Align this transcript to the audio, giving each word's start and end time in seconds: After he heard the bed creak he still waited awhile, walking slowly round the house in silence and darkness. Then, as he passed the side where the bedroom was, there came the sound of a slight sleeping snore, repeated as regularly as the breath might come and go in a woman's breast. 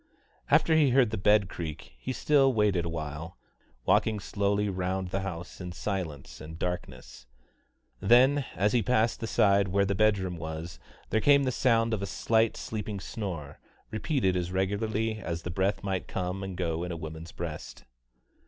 After 0.49 0.75
he 0.75 0.89
heard 0.89 1.11
the 1.11 1.15
bed 1.19 1.47
creak 1.47 1.93
he 1.99 2.11
still 2.11 2.51
waited 2.51 2.85
awhile, 2.85 3.37
walking 3.85 4.19
slowly 4.19 4.67
round 4.67 5.09
the 5.09 5.19
house 5.19 5.61
in 5.61 5.71
silence 5.73 6.41
and 6.41 6.57
darkness. 6.57 7.27
Then, 7.99 8.43
as 8.55 8.73
he 8.73 8.81
passed 8.81 9.19
the 9.19 9.27
side 9.27 9.67
where 9.67 9.85
the 9.85 9.93
bedroom 9.93 10.37
was, 10.37 10.79
there 11.11 11.21
came 11.21 11.43
the 11.43 11.51
sound 11.51 11.93
of 11.93 12.01
a 12.01 12.07
slight 12.07 12.57
sleeping 12.57 12.99
snore, 12.99 13.59
repeated 13.91 14.35
as 14.35 14.51
regularly 14.51 15.19
as 15.19 15.43
the 15.43 15.51
breath 15.51 15.83
might 15.83 16.07
come 16.07 16.41
and 16.41 16.57
go 16.57 16.81
in 16.83 16.91
a 16.91 16.97
woman's 16.97 17.31
breast. 17.31 17.83